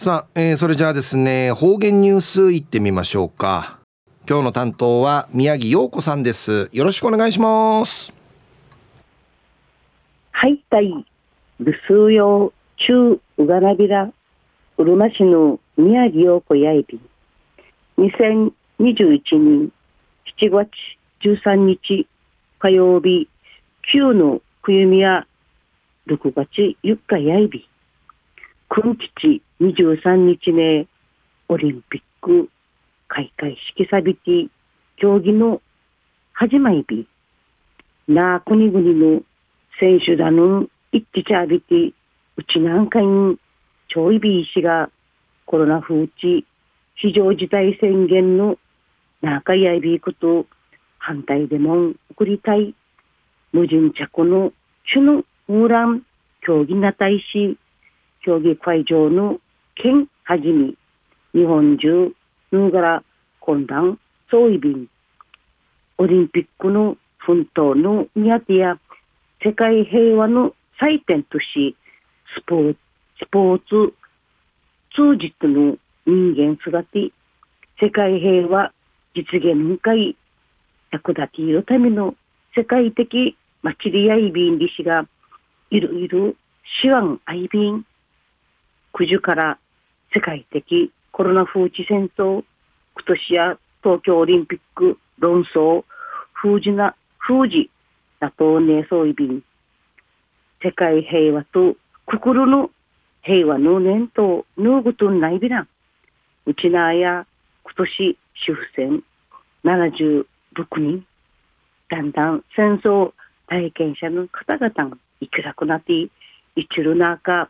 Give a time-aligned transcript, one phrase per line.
[0.00, 3.80] さあ、えー、それじゃあですね方言ニュースいってみましょうか。
[4.28, 6.68] 今日の担当は宮城陽子さんです。
[6.70, 8.12] よろしくお願いします。
[10.30, 11.04] はいたい
[11.58, 14.12] 留守用中うがらびら
[14.76, 17.00] うるま市の宮城陽子やいび。
[17.98, 18.52] 2021
[19.32, 19.72] 年
[20.38, 20.70] 7月
[21.22, 22.06] 13日
[22.60, 23.28] 火曜日
[23.92, 25.26] 9の冬宮
[26.06, 27.68] 6月4日やいび。
[28.68, 30.86] 今日23日ね、
[31.48, 32.48] オリンピック
[33.08, 34.48] 開会式サビティ
[34.96, 35.60] 競技の
[36.32, 37.08] 始まり日、
[38.06, 39.22] なあ国々の
[39.80, 41.92] 選手だの一致ちゃびて、
[42.36, 43.36] うちなんかに
[43.88, 44.90] ちょいびいしが
[45.44, 46.46] コロナ風地
[46.94, 48.58] 非常事態宣言の
[49.22, 50.46] 中やいびいこと
[50.98, 52.76] 反対でも送りたい
[53.52, 54.52] 無人着の
[54.92, 56.02] 首のウーラン
[56.42, 57.58] 競技な大使
[58.22, 59.40] 競技会場の
[59.80, 60.74] 県はじめ、
[61.32, 62.12] 日本中、
[62.50, 63.04] ぬがら
[63.38, 63.96] 混乱、
[64.28, 64.88] 総意便、
[65.98, 68.80] オリンピックの奮闘の宮手や
[69.40, 71.76] 世界平和の祭典とし、
[72.34, 72.78] スポーツ、
[73.20, 73.94] スポーツ
[74.96, 76.82] 通じての人間姿、
[77.80, 78.72] 世界平和
[79.14, 80.16] 実現向かい、
[80.90, 82.16] 役立てるための
[82.56, 85.06] 世界的祭りやいびんりしが、
[85.70, 86.34] いろいろ
[86.82, 87.84] 手腕あいびん、
[88.92, 89.58] 九十から
[90.18, 92.42] 世界的コロナ風知戦争、
[92.96, 95.84] 今年や東京オリンピック論争、
[96.32, 97.70] 封じな、封じ、
[98.18, 99.44] 打倒ねそういびん、
[100.60, 102.72] 世界平和と心の
[103.22, 105.68] 平和の念とぬうぐとないびらん。
[106.46, 107.24] うちなや
[107.62, 109.04] 今年主婦戦
[109.62, 110.26] 76
[110.78, 111.06] 人、
[111.88, 113.12] だんだん戦争
[113.46, 116.10] 体験者の方々が生きなくなって、い
[116.56, 117.48] ちる中、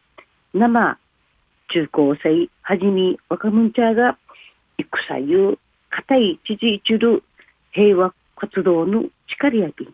[0.52, 0.98] 生
[1.68, 4.18] 中高生はじめ若者ちゃが
[4.78, 5.58] 戦ゆ
[5.90, 7.22] 固い知事一る
[7.72, 9.88] 平和活動の力やび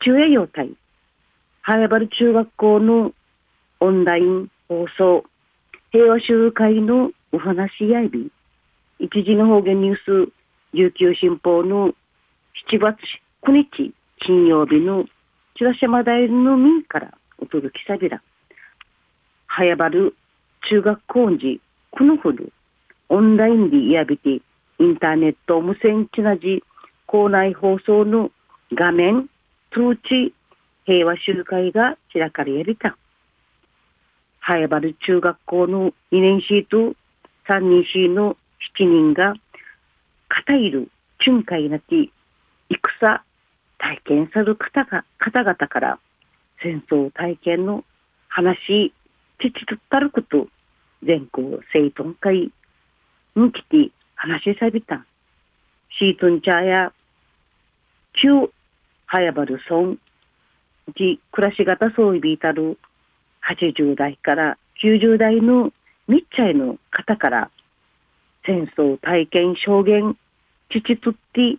[0.00, 0.70] 中夜用隊
[1.62, 3.12] 早原中学校の
[3.80, 5.24] オンライン放送
[5.92, 8.30] 平和集会のお話やび
[8.98, 9.96] 一時の方言ニュー
[10.28, 10.32] ス
[10.74, 11.94] 琉球新報の
[12.70, 12.98] 7月
[13.42, 15.06] 9日金曜日の
[15.56, 18.22] 千葉島大の民からお届けさびら
[19.46, 19.90] 早原
[20.68, 21.60] 中学校時、
[21.90, 22.44] このほど、
[23.08, 24.40] オンラインでやびて、イ
[24.80, 26.62] ンターネット無線ちなじ、
[27.06, 28.32] 校内放送の
[28.72, 29.28] 画面、
[29.72, 30.34] 通知、
[30.84, 32.96] 平和集会が開かれやびた。
[34.40, 36.94] 早原中学校の2年生と
[37.48, 38.36] 3年生の
[38.76, 39.34] 7人が、
[40.28, 40.88] 肩いる
[41.24, 42.12] 巡回なき、
[42.70, 43.22] 戦、
[43.78, 45.98] 体験さる方が方々から
[46.60, 47.84] 戦争体験の
[48.28, 48.92] 話、
[49.38, 50.48] 父とったること、
[51.06, 52.50] 全校生徒会
[53.34, 55.04] に来て話しさびた。
[55.98, 56.92] シートンチャーや
[58.14, 58.50] 旧
[59.06, 59.96] 早原村
[60.96, 62.78] じ暮らし方そういたる
[63.48, 65.72] 80代から90代の
[66.08, 67.50] 密着の方から
[68.44, 70.16] 戦争体験証言
[70.70, 71.56] 父とって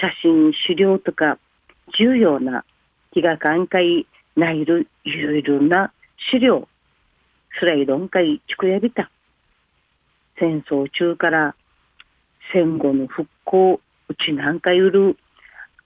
[0.00, 1.38] 写真資料とか
[1.98, 2.64] 重要な
[3.12, 5.92] 気が関係ないるいろいろな
[6.30, 6.68] 資料
[7.58, 9.10] スライドン会地区やびた。
[10.38, 11.54] 戦争中から
[12.52, 15.16] 戦後の復興、うちなんかゆる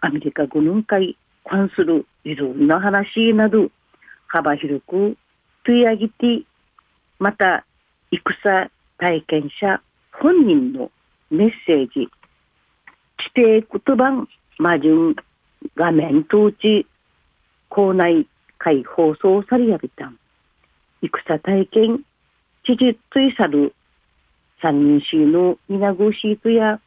[0.00, 3.70] アメリカ軍会関するいろんな話など
[4.26, 5.16] 幅広く
[5.64, 6.44] 取り上げて、
[7.18, 7.64] また
[8.10, 9.80] 戦体験者
[10.12, 10.90] 本人の
[11.30, 12.08] メッセージ、
[13.36, 14.26] 指定言葉
[14.58, 15.14] 魔順
[15.76, 16.86] 画面統治
[17.68, 20.18] 校内会放送されやびたん。
[21.02, 22.02] 戦体験、
[22.64, 23.74] 知事ついさる
[24.60, 26.80] 三人シーの稲子シートや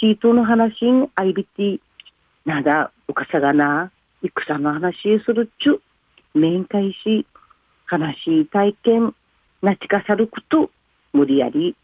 [0.00, 1.80] シートの話にあいびて、
[2.44, 3.90] なだ、うかさがな、
[4.22, 5.80] 戦の話するっちゅ、
[6.34, 7.26] 面会し、
[7.86, 9.14] 話体験、
[9.62, 10.70] なちかさること、
[11.12, 11.76] 無理やり、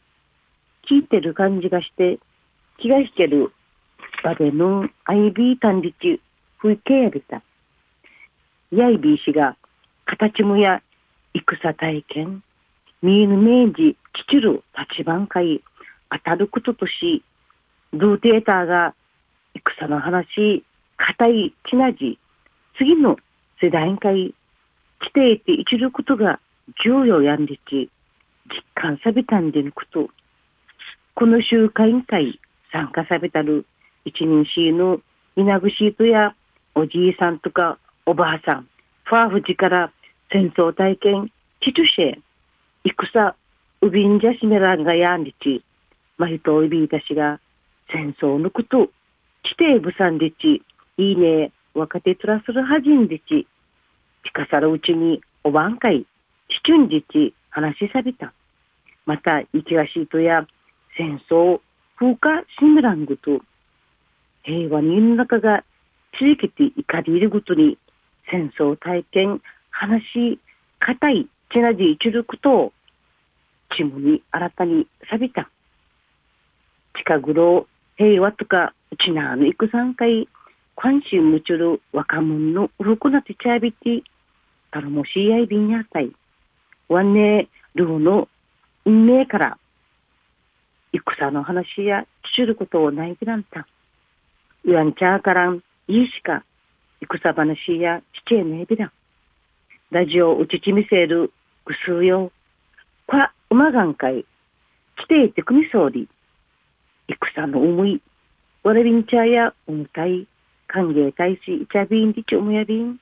[0.89, 2.19] 聞いてる感じがして、
[2.79, 3.53] 気がしてる
[4.23, 6.21] 場でのアイビー単立、
[6.59, 7.43] 風景やびた。
[8.71, 9.57] やいびいしが、
[10.07, 10.83] 形もや
[11.35, 12.43] 戦体験、
[13.03, 15.63] 見えぬ明治、父る立番会、
[16.11, 17.23] 当たることとし、
[17.93, 18.95] ルーテーターが
[19.55, 20.65] 戦の話、
[20.97, 22.19] 固いちなじ、
[22.77, 23.17] 次の
[23.61, 24.35] 世代会、
[25.01, 26.41] 来ていて一ることが
[26.85, 27.91] 重要やんでち、
[28.49, 30.11] 実感さびたんでぬこと。
[31.15, 32.41] この集会委員会
[32.73, 33.67] 参加されたる
[34.05, 35.01] 一人しの
[35.37, 36.35] 稲ぐしとや
[36.75, 38.69] おじいさんとかおばあさん、
[39.05, 39.93] ファーフジから
[40.33, 42.19] 戦争体験、チチュシェ、
[42.85, 43.35] 戦、
[43.81, 45.65] うびんじゃしめらんがやんりち、
[46.19, 47.41] まひといびいたしが、
[47.93, 48.91] 戦争のこと、
[49.43, 50.63] 地底ぶさんでち、
[50.99, 53.49] いいね、若手つらするはじんでち、
[54.25, 56.07] 近さるうちにおばんかい、
[56.49, 58.33] ちちゅんじち、話しさびた。
[59.07, 60.47] また、生きがしいとや、
[60.97, 61.61] 戦争、
[61.97, 63.41] 風化しめらんぐと、
[64.45, 65.65] 平和に世の中が
[66.19, 67.79] 地域て怒りいるごとに、
[68.31, 69.43] 戦争体験、
[69.81, 70.39] 話し、
[70.79, 72.75] 固い、ちなじ一力と、
[73.75, 75.49] ちむに新たに錆びた。
[76.95, 77.67] 近頃、
[77.97, 80.29] 平和とか、うちなあの戦会、
[80.77, 84.03] 関心むちゅる若者のうるくなてちゃびて、
[84.71, 86.13] たるもしやいびんやたい。
[86.91, 88.29] わんね、ルーの
[88.85, 89.59] 運命から、
[90.93, 92.03] 戦の話や
[92.35, 93.67] 聞ちることをないびらんた。
[94.63, 96.45] うやんちゃーからん、いいしか、
[97.01, 98.93] 戦話やちちえねびらん。
[99.91, 101.33] ラジオうちちみせる、
[101.65, 102.31] ぐすうよ。
[103.09, 103.17] こ
[103.51, 104.25] うまがんかい、
[104.97, 106.09] 来ていてくみそうり。
[107.09, 108.01] 戦の思い、
[108.63, 110.29] わらびんちゃやおむたい、
[110.69, 113.01] 歓迎大使いちゃびんりちおむやびん。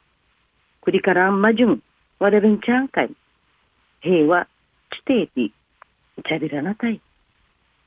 [0.81, 1.83] くりからんまじゅん、
[2.19, 3.11] わらびんちゃんかい。
[4.01, 4.49] 平和、
[4.89, 5.53] 来ていて、い
[6.27, 7.03] ちゃびらなたい。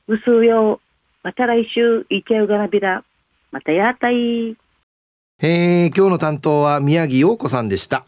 [0.06, 0.80] うすうよ、
[1.24, 3.02] また来週、いちゃうがなびら。
[3.50, 4.56] またやたい。
[5.40, 8.06] えー、今日の担当は宮城陽子さんでした。